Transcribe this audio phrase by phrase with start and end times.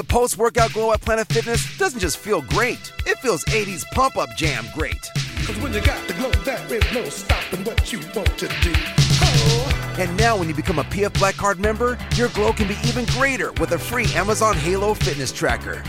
[0.00, 4.16] The post workout glow at Planet Fitness doesn't just feel great, it feels 80s pump
[4.16, 5.10] up jam great.
[5.44, 8.72] Cause when you got the glow, there is no stopping what you want to do.
[9.20, 9.96] Oh.
[9.98, 13.04] And now, when you become a PF Black Card member, your glow can be even
[13.04, 15.82] greater with a free Amazon Halo Fitness Tracker.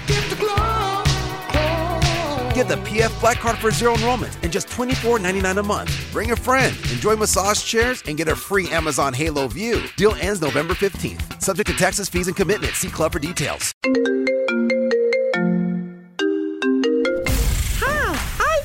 [2.62, 2.86] Get the glow.
[2.86, 2.92] glow.
[2.92, 6.12] Get the PF Black Card for zero enrollment and just $24.99 a month.
[6.12, 9.82] Bring a friend, enjoy massage chairs, and get a free Amazon Halo View.
[9.96, 11.42] Deal ends November 15th.
[11.42, 12.74] Subject to taxes, fees, and commitment.
[12.74, 13.74] See Club for details.
[17.80, 18.64] Hi, I'm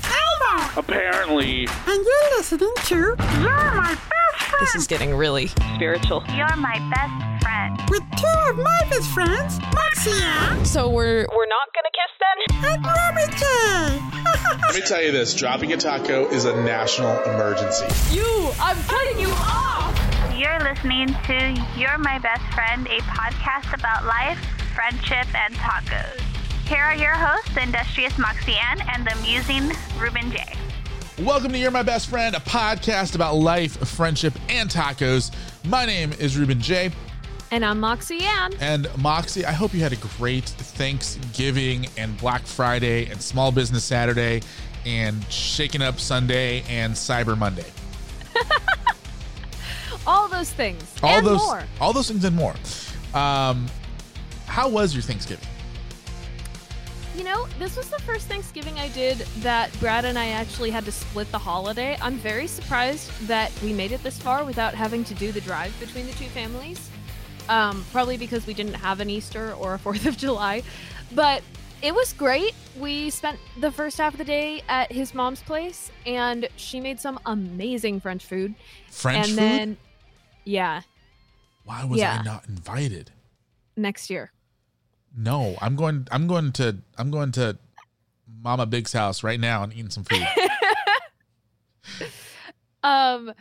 [0.52, 0.80] Elmo.
[0.80, 1.66] Apparently.
[1.87, 4.60] And you're listening to You're My Best Friend.
[4.60, 6.23] This is getting really spiritual.
[6.34, 7.80] You're my best friend.
[7.88, 10.65] With two of my best friends, Moxie.
[10.65, 11.66] So we're we're not
[12.06, 12.74] gonna kiss then?
[12.74, 17.87] And Ruby Let me tell you this dropping a taco is a national emergency.
[18.15, 18.52] You!
[18.60, 19.92] I'm cutting you off!
[20.37, 24.38] You're listening to You're My Best Friend, a podcast about life,
[24.74, 26.20] friendship, and tacos.
[26.69, 30.45] Here are your hosts, the industrious Moxie Ann and the amusing Ruben J.
[31.23, 35.34] Welcome to You're My Best Friend, a podcast about life, friendship, and tacos.
[35.65, 36.90] My name is Ruben J.
[37.57, 38.52] And I'm Moxie Ann.
[38.60, 43.82] And Moxie, I hope you had a great Thanksgiving and Black Friday and Small Business
[43.82, 44.43] Saturday
[44.85, 47.65] and Shaking Up Sunday and Cyber Monday.
[50.07, 50.84] all those things.
[51.02, 51.62] All and those, more.
[51.80, 52.52] all those things and more.
[53.15, 53.65] Um,
[54.45, 55.49] how was your Thanksgiving?
[57.16, 60.84] You know, this was the first Thanksgiving I did that Brad and I actually had
[60.84, 61.96] to split the holiday.
[62.02, 65.75] I'm very surprised that we made it this far without having to do the drive
[65.81, 66.91] between the two families.
[67.49, 70.62] Um, probably because we didn't have an Easter or a 4th of July.
[71.15, 71.43] But
[71.83, 72.55] it was great.
[72.78, 76.99] We spent the first half of the day at his mom's place, and she made
[77.00, 78.55] some amazing French food.
[78.91, 79.39] French food.
[79.39, 79.59] and food?
[79.59, 79.77] then,
[80.44, 80.83] yeah,
[81.65, 82.19] Why was Yeah.
[82.21, 83.11] I not invited?
[83.77, 84.33] next year.
[85.17, 86.06] No, I'm going.
[86.11, 86.77] I'm going to.
[86.99, 87.56] I'm going to
[88.43, 90.27] Mama Big's house right now and eating some food.
[92.83, 93.33] Um,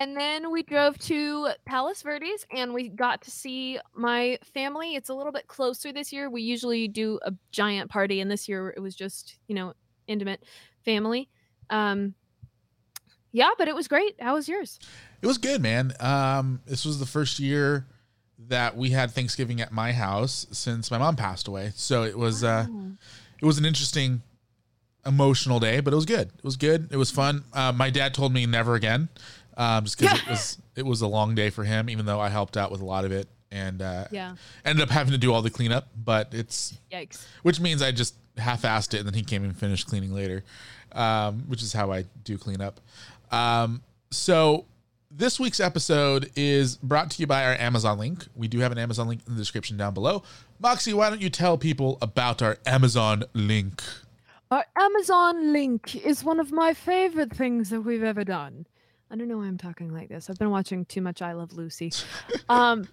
[0.00, 4.94] and then we drove to Palos Verdes and we got to see my family.
[4.94, 6.30] It's a little bit closer this year.
[6.30, 9.74] We usually do a giant party, and this year it was just, you know,
[10.06, 10.42] intimate
[10.84, 11.28] family.
[11.70, 12.14] Um,
[13.32, 14.16] yeah, but it was great.
[14.20, 14.78] How was yours?
[15.20, 15.92] it was good, man.
[16.00, 17.86] Um, this was the first year
[18.48, 21.72] that we had Thanksgiving at my house since my mom passed away.
[21.74, 22.44] So it was.
[22.44, 22.66] Uh,
[23.40, 24.22] it was an interesting,
[25.06, 26.28] emotional day, but it was good.
[26.28, 26.88] It was good.
[26.90, 27.44] It was fun.
[27.52, 29.08] Uh, my dad told me never again,
[29.58, 31.90] um, just because it was it was a long day for him.
[31.90, 34.36] Even though I helped out with a lot of it, and uh, Yeah.
[34.64, 35.88] ended up having to do all the cleanup.
[36.02, 37.26] But it's Yikes.
[37.42, 40.44] which means I just half-assed it, and then he came and finished cleaning later,
[40.92, 42.80] um, which is how I do cleanup.
[43.32, 44.64] Um, so
[45.10, 48.26] this week's episode is brought to you by our Amazon link.
[48.36, 50.22] We do have an Amazon link in the description down below.
[50.60, 53.82] Moxie, why don't you tell people about our Amazon link?
[54.50, 58.66] Our Amazon link is one of my favorite things that we've ever done.
[59.10, 60.28] I don't know why I'm talking like this.
[60.28, 61.92] I've been watching too much I Love Lucy.
[62.48, 62.88] um,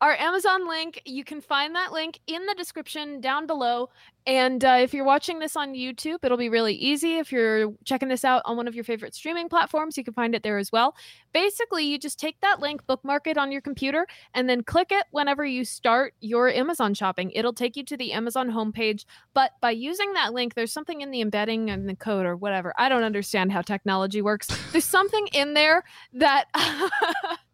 [0.00, 3.90] our Amazon link, you can find that link in the description down below.
[4.26, 7.16] And uh, if you're watching this on YouTube, it'll be really easy.
[7.16, 10.34] If you're checking this out on one of your favorite streaming platforms, you can find
[10.34, 10.94] it there as well.
[11.32, 15.06] Basically, you just take that link, bookmark it on your computer, and then click it
[15.12, 17.30] whenever you start your Amazon shopping.
[17.30, 19.06] It'll take you to the Amazon homepage.
[19.32, 22.74] But by using that link, there's something in the embedding and the code or whatever.
[22.76, 24.48] I don't understand how technology works.
[24.72, 26.46] There's something in there that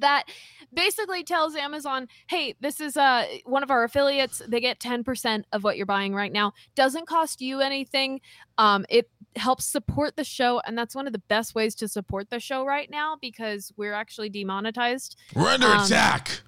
[0.00, 0.24] that
[0.72, 4.42] basically tells Amazon, "Hey, this is uh one of our affiliates.
[4.46, 6.52] They get 10% of what you're buying right now.
[6.74, 8.20] Doesn't cost you anything.
[8.58, 12.30] Um it helps support the show and that's one of the best ways to support
[12.30, 15.16] the show right now because we're actually demonetized.
[15.34, 16.40] We're under Um, attack.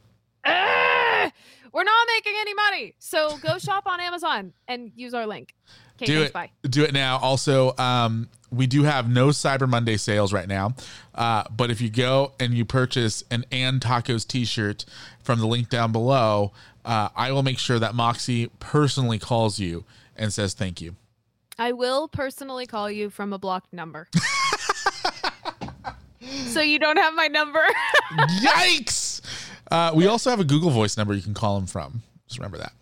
[0.44, 1.30] Ah!
[1.72, 2.94] we're not making any money.
[2.98, 5.54] So go shop on Amazon and use our link.
[5.96, 6.32] Okay, do thanks, it.
[6.32, 6.50] bye.
[6.62, 7.18] Do it now.
[7.18, 10.74] Also, um, we do have no Cyber Monday sales right now.
[11.14, 14.84] Uh, but if you go and you purchase an and tacos T-shirt
[15.22, 16.52] from the link down below,
[16.84, 19.84] uh, I will make sure that Moxie personally calls you
[20.16, 20.96] and says thank you.
[21.58, 24.08] I will personally call you from a blocked number.
[26.46, 27.62] so you don't have my number.
[28.42, 28.99] Yikes!
[29.70, 32.02] Uh, we also have a Google Voice number you can call him from.
[32.26, 32.72] Just remember that.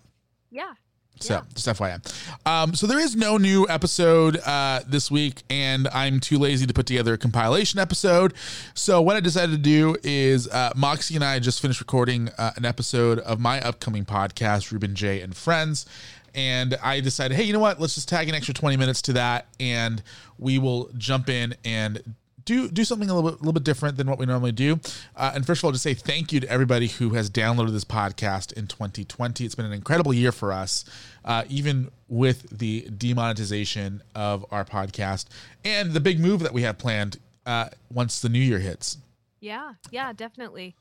[0.51, 0.73] yeah.
[1.21, 2.47] So just FYI.
[2.47, 6.73] Um, so there is no new episode uh, this week, and I'm too lazy to
[6.73, 8.35] put together a compilation episode.
[8.75, 12.53] So what I decided to do is uh, Moxie and I just finished recording uh,
[12.57, 15.87] an episode of my upcoming podcast, Ruben J and Friends.
[16.35, 17.81] And I decided, hey, you know what?
[17.81, 20.03] Let's just tag an extra 20 minutes to that, and
[20.39, 22.15] we will jump in and
[22.49, 24.81] do do something a little bit, little bit different than what we normally do.
[25.15, 27.85] Uh, and first of all, just say thank you to everybody who has downloaded this
[27.85, 29.45] podcast in 2020.
[29.45, 30.87] It's been an incredible year for us,
[31.27, 35.27] uh, even with the demonetization of our podcast
[35.63, 38.97] and the big move that we have planned uh, once the new year hits.
[39.41, 40.75] Yeah, yeah, definitely.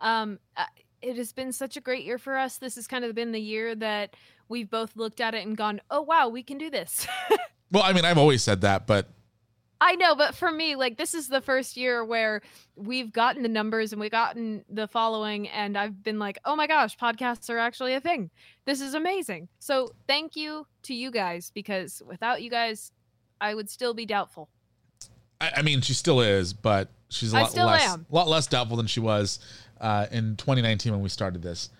[0.00, 0.64] Um, uh,
[1.02, 2.56] it has been such a great year for us.
[2.56, 4.14] This has kind of been the year that
[4.48, 7.08] we've both looked at it and gone, "Oh wow, we can do this."
[7.72, 9.08] Well, I mean, I've always said that, but
[9.82, 12.42] I know, but for me, like this is the first year where
[12.76, 16.66] we've gotten the numbers and we've gotten the following, and I've been like, oh my
[16.66, 18.30] gosh, podcasts are actually a thing.
[18.66, 19.48] This is amazing.
[19.58, 22.92] So thank you to you guys because without you guys,
[23.40, 24.50] I would still be doubtful.
[25.40, 28.06] I, I mean, she still is, but she's a lot less, am.
[28.10, 29.38] lot less doubtful than she was
[29.80, 31.70] uh, in 2019 when we started this.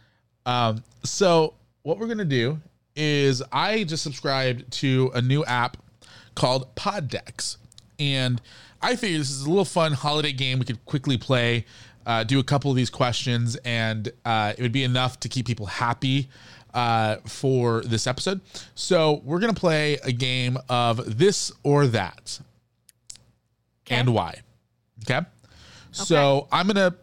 [0.47, 2.61] Um, so what we're gonna do
[2.97, 5.76] is I just subscribed to a new app
[6.35, 7.56] called Poddex,
[8.00, 8.41] and
[8.82, 11.67] I figured this is a little fun holiday game we could quickly play,
[12.06, 15.47] uh, do a couple of these questions, and uh, it would be enough to keep
[15.47, 16.29] people happy
[16.73, 18.41] uh, for this episode.
[18.75, 22.41] So we're gonna play a game of this or that,
[23.88, 24.41] and why.
[25.05, 25.26] Okay.
[25.93, 26.94] So I'm gonna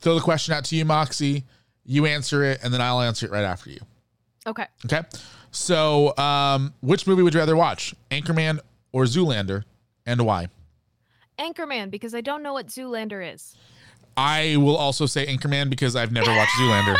[0.00, 1.44] throw the question out to you, Moxie.
[1.84, 3.80] You answer it, and then I'll answer it right after you.
[4.46, 4.66] Okay.
[4.84, 5.02] Okay.
[5.50, 8.60] So, um, which movie would you rather watch, Anchorman
[8.92, 9.64] or Zoolander,
[10.10, 10.48] and why?
[11.38, 13.56] Anchorman, because I don't know what Zoolander is.
[14.16, 16.96] I will also say Anchorman because I've never watched Zoolander.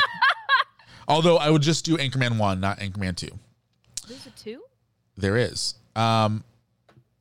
[1.09, 3.31] Although I would just do Anchorman one, not Anchorman two.
[4.07, 4.63] There's a two?
[5.17, 5.75] There is.
[5.97, 6.45] Um,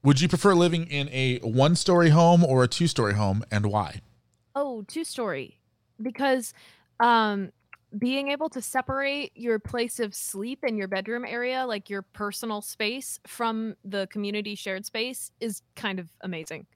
[0.03, 4.01] would you prefer living in a one-story home or a two-story home, and why?
[4.56, 5.59] Oh, two story.
[6.01, 6.53] Because
[7.00, 7.51] um
[7.97, 12.62] being able to separate your place of sleep and your bedroom area, like your personal
[12.62, 16.68] space from the community shared space is kind of amazing.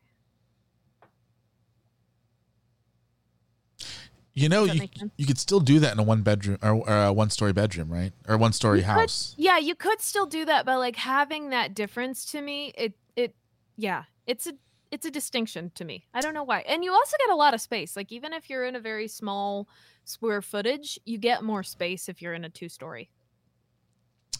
[4.36, 7.13] You know, you, you could still do that in a one bedroom or, or a
[7.13, 8.12] one story bedroom, right?
[8.27, 9.36] Or one story You could- house.
[9.38, 13.36] yeah, you could still do that, but like having that difference to me, it it
[13.77, 14.54] yeah, it's a
[14.89, 16.06] it's a distinction to me.
[16.16, 16.62] I don't know why.
[16.62, 17.95] And you also get a lot of space.
[17.95, 19.68] Like even if you're in a very small
[20.06, 23.10] square footage, you get more space if you're in a two story.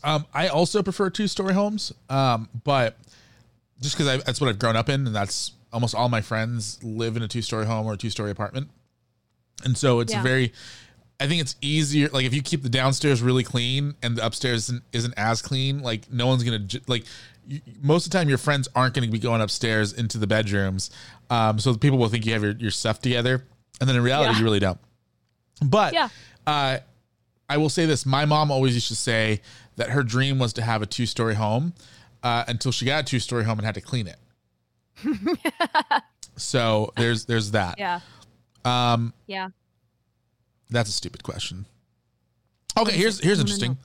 [0.04, 2.98] Um, I also prefer two story homes, um, but
[3.81, 7.15] just because that's what I've grown up in, and that's almost all my friends live
[7.15, 8.69] in a two story home or a two story apartment,
[9.63, 10.21] and so it's Yeah.
[10.24, 10.51] very.
[11.19, 12.10] I think it's easier.
[12.10, 15.80] Like if you keep the downstairs really clean and the upstairs isn't, isn't as clean,
[15.81, 17.06] like no one's gonna like.
[17.48, 20.27] You, most of the time, your friends aren't going to be going upstairs into the
[20.27, 20.89] bedrooms,
[21.30, 23.45] um, so people will think you have your, your stuff together,
[23.81, 24.38] and then in reality, Yeah.
[24.39, 24.80] you really don't.
[25.63, 26.10] But Yeah.
[26.48, 26.80] uh,
[27.50, 29.42] I will say this: my mom always used to say
[29.75, 31.74] that her dream was to have a two-story home
[32.24, 34.18] uh, until she got a two-story home and had to clean it.
[36.38, 37.75] so there's there's that.
[37.77, 38.00] Yeah.
[38.65, 39.50] Um, Yeah.
[40.69, 41.65] that's a stupid question.
[42.77, 43.77] Okay, here's here's interesting.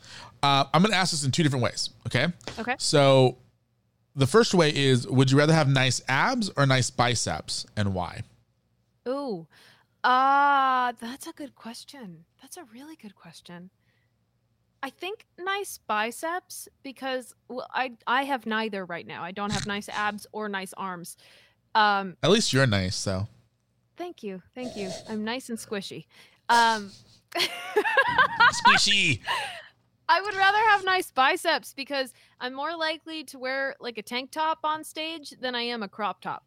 [0.43, 1.91] Uh, I'm going to ask this in two different ways.
[2.07, 2.29] Okay.
[2.59, 2.75] Okay.
[2.79, 3.37] So
[4.17, 8.23] the first way is: Would you rather have nice abs or nice biceps, and why?
[9.09, 9.47] Ooh.
[10.05, 12.25] Uh that's a good question.
[12.41, 13.71] That's a really good question.
[14.83, 19.23] I think nice biceps because well, I I have neither right now.
[19.25, 21.17] I don't have nice abs or nice arms.
[21.75, 23.29] Um At least you're nice, though.
[23.97, 24.41] thank you.
[24.55, 24.91] Thank you.
[25.09, 26.06] I'm nice and squishy.
[26.49, 26.91] Um
[28.53, 29.21] Squishy.
[30.11, 34.31] I would rather have nice biceps because I'm more likely to wear like a tank
[34.31, 36.44] top on stage than I am a crop top.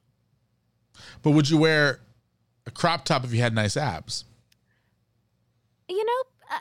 [1.21, 1.99] But would you wear
[2.71, 4.25] a crop top if you had nice abs?
[5.89, 6.59] You know, uh,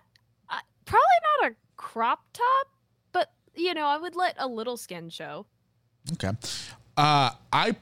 [0.51, 1.05] uh, probably
[1.41, 2.69] not a crop top,
[3.13, 5.47] but you know, I would let a little skin show.
[6.13, 6.33] Okay.
[6.97, 7.77] Uh, I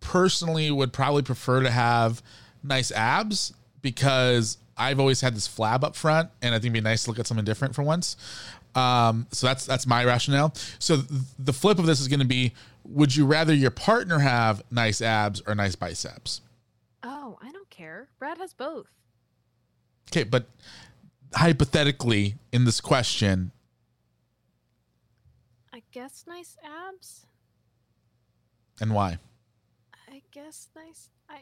[0.00, 2.22] personally would probably prefer to have
[2.62, 6.80] nice abs because I've always had this flab up front, and I think it'd be
[6.80, 8.16] nice to look at something different for once.
[8.74, 10.54] Um, so that's that's my rationale.
[10.78, 11.08] So th-
[11.38, 12.52] the flip of this is going to be:
[12.84, 16.40] Would you rather your partner have nice abs or nice biceps?
[17.02, 18.08] Oh, I don't care.
[18.18, 18.86] Brad has both.
[20.10, 20.46] Okay, but
[21.34, 23.50] hypothetically, in this question,
[25.72, 27.26] I guess nice abs.
[28.80, 29.18] and why?
[30.08, 31.08] I guess nice.
[31.28, 31.40] I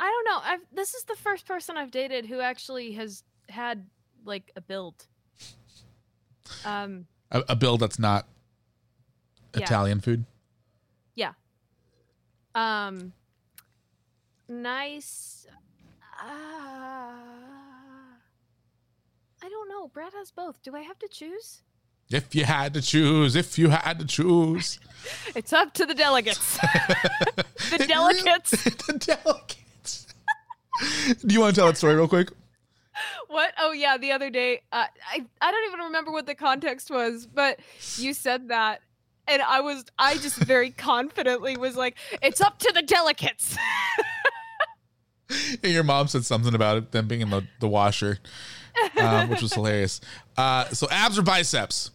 [0.00, 0.40] I don't know.
[0.42, 3.86] I've this is the first person I've dated who actually has had
[4.24, 5.06] like a build.
[6.64, 8.26] Um A, a build that's not
[9.54, 9.62] Yeah.
[9.62, 10.24] Italian food.
[11.14, 11.32] yeah.
[12.54, 13.12] Um
[14.48, 15.46] nice
[16.22, 17.12] uh,
[19.44, 19.88] I don't know.
[19.88, 20.62] Brad has both.
[20.62, 21.62] Do I have to choose?
[22.10, 24.78] If you had to choose, if you had to choose.
[25.34, 26.60] It's up to the delegates.
[27.70, 28.50] The delicates.
[28.86, 30.06] the delegates.
[31.26, 32.30] Do you want to tell that story real quick?
[33.26, 33.52] What?
[33.58, 37.26] Oh yeah, the other day, uh, I I don't even remember what the context was,
[37.26, 37.58] but
[37.96, 38.82] you said that,
[39.26, 43.56] and I was I just very confidently was like, "It's up to the delicates."
[45.62, 48.18] And your mom said something about it, them being in the, the washer,
[49.00, 50.00] um, which was hilarious.
[50.36, 51.90] Uh, so abs or biceps?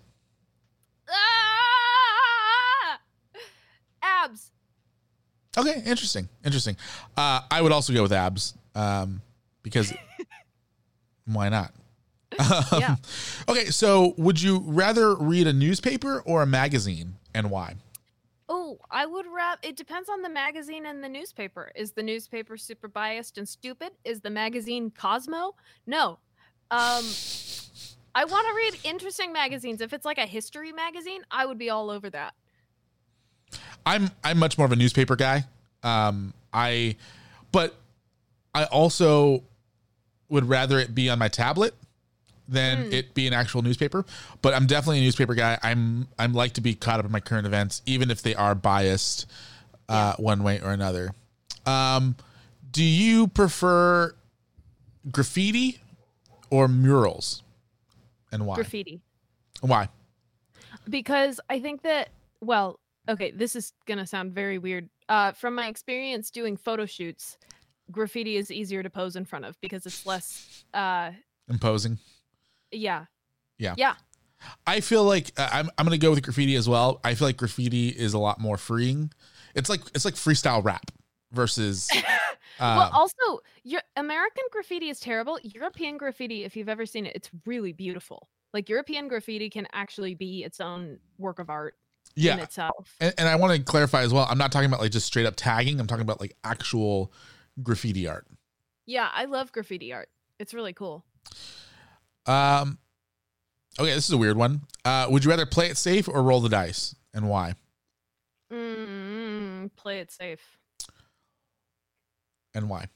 [1.10, 3.00] Ah!
[4.02, 4.52] Abs.
[5.58, 6.78] Okay, interesting, interesting.
[7.16, 9.22] Uh, I would also go with abs um,
[9.64, 9.92] because
[11.26, 11.74] why not?
[12.40, 12.96] Um, Yeah.
[13.50, 17.76] Okay, so would you rather read a newspaper or a magazine, and why?
[18.50, 19.60] Oh, I would wrap.
[19.62, 21.72] It depends on the magazine and the newspaper.
[21.76, 23.92] Is the newspaper super biased and stupid?
[24.06, 25.56] Is the magazine Cosmo?
[25.86, 26.20] No.
[26.72, 27.06] Um,
[28.16, 29.82] I want to read interesting magazines.
[29.82, 32.34] If it's like a history magazine, I would be all over that.
[33.86, 35.46] I'm I'm much more of a newspaper guy.
[35.84, 36.96] Um, I,
[37.52, 37.76] but
[38.54, 39.44] I also
[40.30, 41.74] would rather it be on my tablet
[42.48, 44.06] than it be an actual newspaper.
[44.42, 45.58] But I'm definitely a newspaper guy.
[45.64, 48.56] I'm I'm like to be caught up in my current events, even if they are
[48.56, 49.26] biased
[49.90, 51.12] uh, one way or another.
[51.66, 52.16] Um,
[52.72, 54.16] do you prefer
[55.12, 55.80] graffiti
[56.50, 57.44] or murals,
[58.32, 58.56] and why?
[58.56, 59.02] Graffiti.
[59.62, 59.90] Why?
[60.90, 62.10] because I think that
[62.42, 64.90] well, okay, this is gonna sound very weird.
[65.10, 67.38] Uh, from my experience doing photo shoots,
[67.92, 70.64] graffiti is easier to pose in front of because it's less.
[70.74, 71.12] Uh,
[71.50, 71.98] Imposing.
[72.72, 73.06] Yeah.
[73.58, 73.76] Yeah.
[73.78, 73.96] Yeah.
[74.66, 77.00] I feel like uh, I'm I'm gonna go with graffiti as well.
[77.04, 79.12] I feel like graffiti is a lot more freeing.
[79.56, 80.92] It's like it's like freestyle rap
[81.32, 81.90] versus.
[82.60, 85.40] well, Uh, also, your American graffiti is terrible.
[85.44, 88.30] European graffiti, if you've ever seen it, it's really beautiful.
[88.54, 91.76] Like European graffiti can actually be its own work of art
[92.16, 92.96] in yeah, itself.
[93.00, 94.26] and, and I want to clarify as well.
[94.30, 95.80] I'm not talking about like just straight up tagging.
[95.80, 97.12] I'm talking about like actual
[97.62, 98.26] graffiti art.
[98.86, 100.10] Yeah, I love graffiti art.
[100.40, 101.06] It's really cool.
[102.28, 102.78] Um,
[103.80, 104.62] okay, this is a weird one.
[104.86, 107.54] Uh, would you rather play it safe or roll the dice, and why?
[108.52, 110.58] Mm, play it safe.
[112.54, 112.88] And why?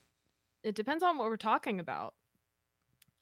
[0.64, 2.14] It depends on what we're talking about.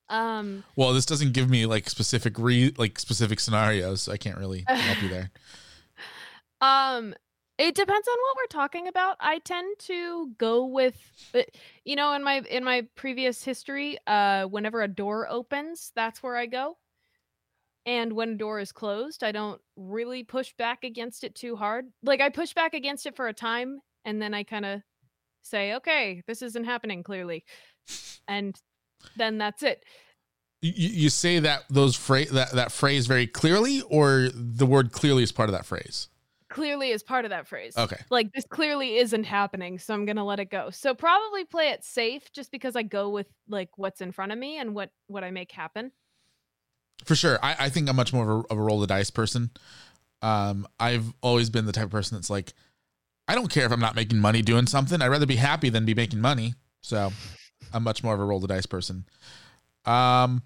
[0.10, 4.38] Um, Well, this doesn't give me like specific re like specific scenarios, so I can't
[4.38, 5.32] really help you there.
[6.62, 7.14] um,
[7.60, 9.18] it depends on what we're talking about.
[9.20, 10.96] I tend to go with,
[11.36, 11.42] uh,
[11.84, 16.38] you know, in my in my previous history, uh, whenever a door opens, that's where
[16.38, 16.78] I go.
[17.86, 21.88] And when a door is closed, I don't really push back against it too hard.
[22.02, 24.82] Like I push back against it for a time, and then I kind of
[25.44, 27.44] say, "Okay, this isn't happening clearly,"
[28.28, 28.58] and
[29.18, 29.84] then that's it.
[30.62, 35.24] You, you say that those phrase that that phrase very clearly, or the word clearly
[35.24, 36.08] is part of that phrase.
[36.50, 37.78] Clearly, is part of that phrase.
[37.78, 37.98] Okay.
[38.10, 41.84] like this clearly isn't happening so i'm gonna let it go so probably play it
[41.84, 45.24] safe just because i go with like what's in front of me and what what
[45.24, 45.92] i make happen
[47.06, 47.40] For sure.
[47.44, 49.52] I, I think I'm much more of a, of a roll the dice person.
[50.22, 52.52] Um, I've always been the type of person that's like,
[53.28, 55.02] I don't care if I'm not making money doing something.
[55.02, 56.56] I'd rather be happy than be making money.
[56.82, 57.14] So
[57.74, 59.06] I'm much more of a roll the dice person.
[59.86, 60.44] Um,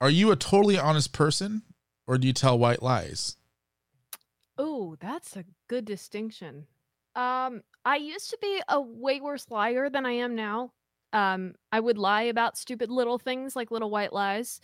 [0.00, 1.62] are you a totally honest person
[2.06, 3.36] or do you tell white lies?
[4.58, 6.66] oh that's a good distinction.
[7.16, 10.72] Um i used to be a way worse liar than i am now.
[11.12, 14.60] Um i would lie about stupid little things like little white lies.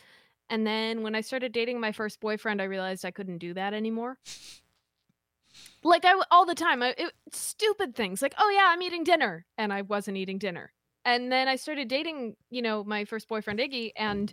[0.49, 3.75] And then when i started dating my first boyfriend i realized i couldn't do that
[3.75, 4.19] anymore.
[5.83, 9.45] Like i all the time I, it, stupid things like oh yeah i'm eating dinner
[9.59, 10.73] and i wasn't eating dinner.
[11.05, 14.33] And then i started dating you know my first boyfriend iggy and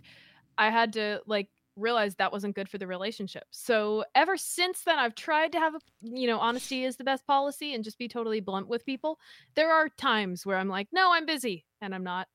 [0.56, 1.48] i had to like
[1.78, 5.74] realize that wasn't good for the relationship so ever since then i've tried to have
[5.74, 9.18] a you know honesty is the best policy and just be totally blunt with people
[9.54, 12.26] there are times where i'm like no i'm busy and i'm not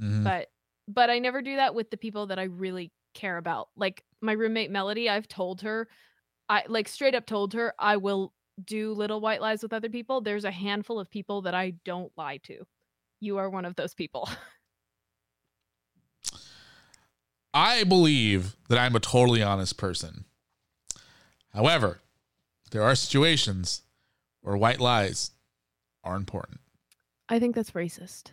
[0.00, 0.24] Mhm.
[0.24, 0.48] but
[0.88, 3.68] but I never do that with the people that I really care about.
[3.76, 5.86] Like my roommate Melody, I've told her
[6.48, 8.32] I like straight up told her I will
[8.64, 10.20] do little white lies with other people.
[10.22, 12.64] There's a handful of people that I don't lie to.
[13.20, 14.28] You are one of those people.
[17.54, 20.24] I believe that I'm a totally honest person.
[21.52, 22.00] However,
[22.70, 23.82] there are situations
[24.40, 25.32] where white lies
[26.02, 26.60] are important.
[27.28, 28.32] I think that's racist.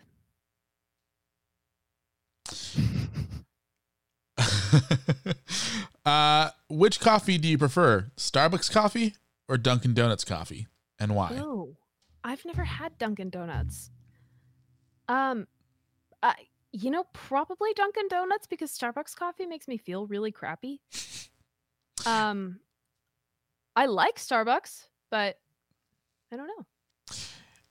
[6.06, 8.12] uh, which coffee do you prefer?
[8.18, 9.16] Starbucks coffee
[9.48, 10.68] or Dunkin' Donuts coffee?
[11.00, 11.38] And why?
[11.40, 11.76] Oh,
[12.24, 13.90] I've never had Dunkin' Donuts.
[15.08, 15.48] Um,
[16.22, 16.36] I
[16.72, 20.82] you know probably Dunkin' Donuts because Starbucks coffee makes me feel really crappy.
[22.06, 22.60] Um,
[23.76, 25.38] I like Starbucks, but
[26.32, 26.66] I don't know.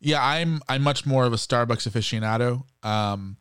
[0.00, 2.64] Yeah, I'm I'm much more of a Starbucks aficionado.
[2.86, 3.36] Um,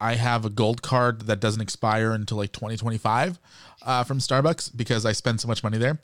[0.00, 3.38] I have a gold card that doesn't expire until like 2025
[3.82, 5.98] uh, from Starbucks because I spend so much money there.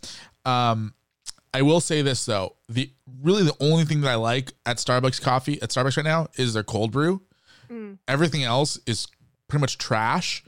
[0.44, 0.94] Um,
[1.52, 2.90] I will say this though, the
[3.22, 6.54] really the only thing that I like at Starbucks coffee at Starbucks right now is
[6.54, 7.22] their cold brew.
[7.70, 7.98] Mm.
[8.08, 9.06] Everything else is
[9.48, 10.42] pretty much trash.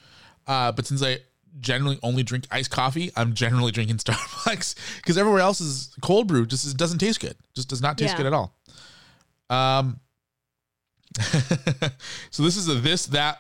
[0.47, 1.19] Uh, but since I
[1.61, 6.47] generally only drink iced coffee, I'm generally drinking Starbucks because everywhere else is cold brew.
[6.47, 7.37] Just it doesn't taste good.
[7.55, 8.17] Just does not taste Yeah.
[8.19, 8.55] good at all.
[9.51, 10.01] Um.
[12.31, 13.39] so this is a this that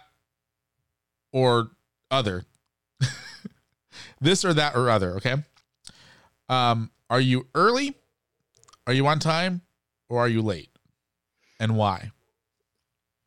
[1.32, 1.70] or
[2.10, 2.44] other.
[4.20, 5.12] this or that or other.
[5.16, 5.36] Okay.
[6.48, 6.90] Um.
[7.08, 7.94] Are you early?
[8.86, 9.62] Are you on time?
[10.08, 10.70] Or are you late?
[11.58, 12.10] And why?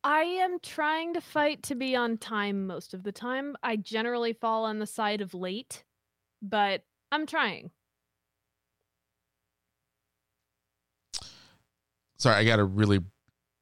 [0.06, 3.56] I am trying to fight to be on time most of the time.
[3.64, 5.82] I generally fall on the side of late,
[6.40, 7.72] but I'm trying.
[12.18, 13.00] sorry, I got a really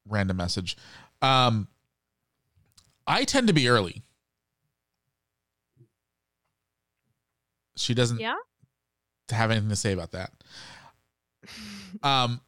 [0.06, 0.76] random message.
[1.22, 1.66] Um,
[3.06, 4.02] I tend to be early.
[7.76, 8.36] She doesn't Yeah?
[9.30, 10.30] have anything to say about that.
[12.02, 12.40] Um,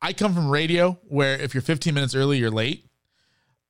[0.00, 2.86] I come from radio where if you're 15 minutes early, you're late.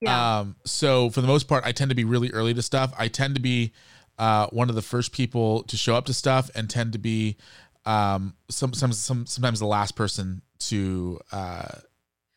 [0.01, 0.41] Yeah.
[0.41, 2.93] Um, so for the most part, I tend to be really early to stuff.
[2.99, 3.73] I tend to be
[4.19, 7.37] uh, one of the first people to show up to stuff, and tend to be
[7.85, 11.79] um, some, some, some sometimes the last person to uh,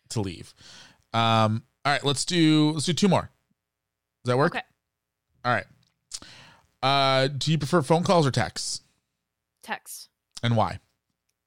[0.10, 0.53] to leave.
[1.13, 3.29] Um, all right, let's do let's do two more.
[4.24, 4.55] Does that work?
[4.55, 4.65] Okay.
[5.46, 5.65] All right.
[6.82, 8.82] Uh, do you prefer phone calls or texts,
[9.62, 10.10] Text.
[10.41, 10.79] and why?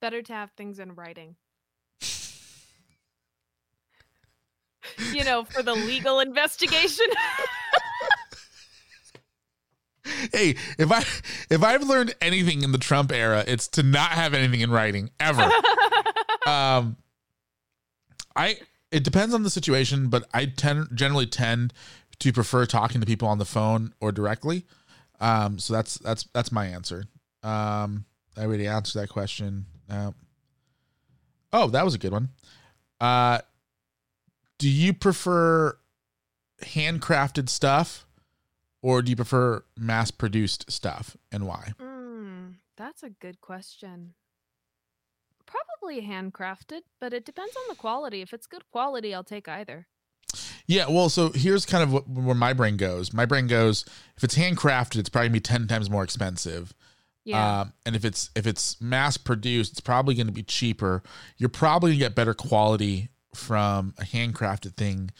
[0.01, 1.35] Better to have things in writing.
[5.13, 7.07] You know, for the legal investigation.
[10.31, 10.99] hey, if I
[11.49, 15.09] if I've learned anything in the Trump era, it's to not have anything in writing
[15.19, 15.41] ever.
[16.47, 16.97] um,
[18.35, 18.57] I
[18.91, 21.73] it depends on the situation, but I tend generally tend
[22.19, 24.65] to prefer talking to people on the phone or directly.
[25.19, 27.05] Um, so that's that's that's my answer.
[27.43, 29.65] Um, I already answered that question.
[29.89, 30.13] No.
[31.53, 32.29] Oh, that was a good one.
[32.99, 33.39] Uh,
[34.57, 35.77] do you prefer
[36.61, 38.07] handcrafted stuff
[38.81, 41.73] or do you prefer mass produced stuff and why?
[41.79, 44.13] Mm, that's a good question.
[45.45, 48.21] Probably handcrafted, but it depends on the quality.
[48.21, 49.87] If it's good quality, I'll take either.
[50.65, 53.13] Yeah, well, so here's kind of what, where my brain goes.
[53.13, 53.85] My brain goes,
[54.17, 56.73] if it's handcrafted, it's probably gonna be ten times more expensive.
[57.23, 57.61] Yeah.
[57.61, 61.03] Um, and if it's if it's mass produced, it's probably going to be cheaper.
[61.37, 65.11] You're probably gonna get better quality from a handcrafted thing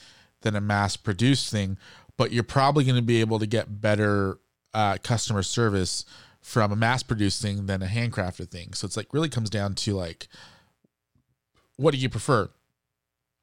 [0.41, 1.77] than a mass produced thing,
[2.17, 4.39] but you're probably going to be able to get better
[4.73, 6.03] uh, customer service
[6.41, 8.73] from a mass produced thing than a handcrafted thing.
[8.73, 10.27] So it's like really comes down to like,
[11.77, 12.49] what do you prefer?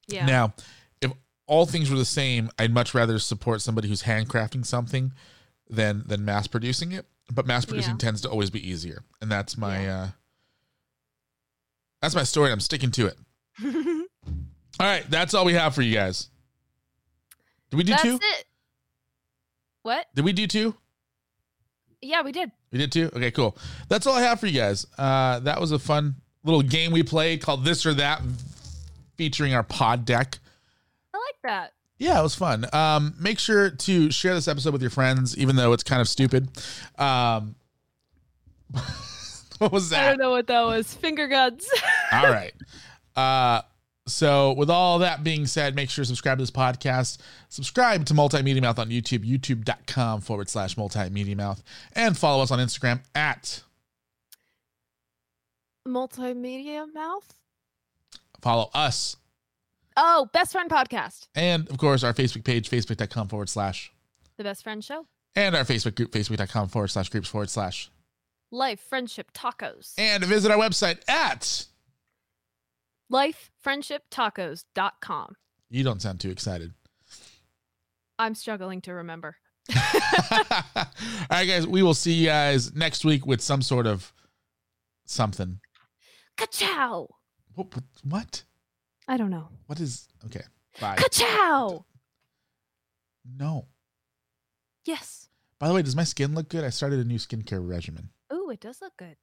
[0.07, 0.25] yeah.
[0.25, 0.53] Now,
[1.01, 1.11] if
[1.47, 5.13] all things were the same, I'd much rather support somebody who's handcrafting something
[5.69, 7.05] than than mass producing it.
[7.31, 7.97] But mass producing Yeah.
[7.97, 10.01] tends to always be easier, and that's my Yeah.
[10.01, 10.07] uh
[12.01, 12.47] that's my story.
[12.49, 13.17] and I'm sticking to it.
[14.79, 16.29] All right, that's all we have for you guys.
[17.69, 18.19] Did we do That's two?
[18.21, 18.45] it.
[19.83, 20.07] What?
[20.15, 20.75] Did we do two?
[22.01, 22.51] Yeah, we did.
[22.71, 23.09] We did two.
[23.15, 23.57] Okay, cool.
[23.87, 24.85] That's all I have for you guys.
[24.97, 28.21] Uh, that was a fun little game we played called This or That,
[29.17, 30.39] featuring our pod deck.
[31.13, 31.73] I like that.
[31.97, 32.65] Yeah, it was fun.
[32.73, 36.09] Um, make sure to share this episode with your friends, even though it's kind of
[36.09, 36.49] stupid.
[36.97, 37.55] Um,
[39.59, 40.03] what was that?
[40.03, 40.93] I don't know what that was.
[40.93, 41.67] Finger guns.
[42.11, 42.53] All right.
[43.15, 43.61] Uh,
[44.07, 47.17] so, with all that being said, make sure to subscribe to this podcast.
[47.49, 51.63] Subscribe to Multimedia Mouth on YouTube, youtube.com forward slash multimedia mouth,
[51.93, 53.63] and follow us on Instagram at
[55.87, 57.33] Multimedia mouth.
[58.41, 59.17] follow us.
[59.97, 61.27] Oh, best friend podcast.
[61.35, 63.91] And of course, our Facebook page, facebook.com forward slash,
[64.37, 65.05] The best friend show.
[65.35, 67.89] and our Facebook group, facebook.com forward slash groups forward slash,
[68.51, 69.93] Life, friendship, tacos.
[69.97, 71.65] and visit our website at.
[73.11, 75.35] Lifefriendshiptacos.com.
[75.69, 76.73] You don't sound too excited.
[78.17, 79.35] I'm struggling to remember.
[79.75, 80.85] All
[81.31, 84.13] right, guys, we will see you guys next week with some sort of
[85.05, 85.59] something.
[86.37, 87.07] Ka-chow.
[87.55, 87.67] What?
[88.03, 88.43] What?
[89.07, 89.49] I don't know.
[89.67, 90.07] What is?
[90.25, 90.43] Okay,
[90.79, 90.95] bye.
[90.95, 91.85] Ka-chow.
[93.37, 93.67] No.
[94.85, 95.29] Yes.
[95.59, 96.63] By the way, does my skin look good?
[96.63, 98.09] I started a new skincare regimen.
[98.31, 99.15] Ooh, it does look good.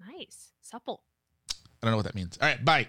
[0.00, 0.52] Nice.
[0.60, 1.02] Supple.
[1.50, 2.38] I don't know what that means.
[2.40, 2.88] All right, bye.